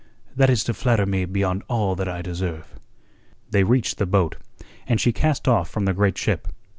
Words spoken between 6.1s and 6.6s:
ship.